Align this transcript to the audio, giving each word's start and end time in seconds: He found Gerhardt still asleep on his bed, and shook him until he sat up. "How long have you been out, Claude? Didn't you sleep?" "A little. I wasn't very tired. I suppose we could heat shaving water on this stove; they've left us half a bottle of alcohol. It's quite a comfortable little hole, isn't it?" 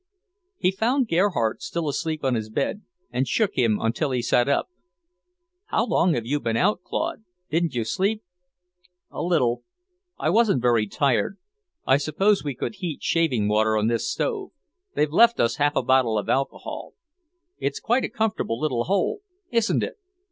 He 0.57 0.71
found 0.71 1.07
Gerhardt 1.07 1.61
still 1.61 1.87
asleep 1.87 2.23
on 2.23 2.33
his 2.33 2.49
bed, 2.49 2.81
and 3.11 3.27
shook 3.27 3.53
him 3.53 3.77
until 3.79 4.09
he 4.09 4.23
sat 4.23 4.49
up. 4.49 4.67
"How 5.65 5.85
long 5.85 6.15
have 6.15 6.25
you 6.25 6.39
been 6.39 6.57
out, 6.57 6.81
Claude? 6.81 7.23
Didn't 7.51 7.75
you 7.75 7.83
sleep?" 7.83 8.23
"A 9.11 9.21
little. 9.21 9.63
I 10.17 10.31
wasn't 10.31 10.59
very 10.59 10.87
tired. 10.87 11.37
I 11.85 11.97
suppose 11.97 12.43
we 12.43 12.55
could 12.55 12.77
heat 12.77 13.03
shaving 13.03 13.47
water 13.47 13.77
on 13.77 13.89
this 13.89 14.09
stove; 14.09 14.49
they've 14.95 15.13
left 15.13 15.39
us 15.39 15.57
half 15.57 15.75
a 15.75 15.83
bottle 15.83 16.17
of 16.17 16.29
alcohol. 16.29 16.95
It's 17.59 17.79
quite 17.79 18.03
a 18.03 18.09
comfortable 18.09 18.59
little 18.59 18.85
hole, 18.85 19.19
isn't 19.51 19.83
it?" 19.83 19.99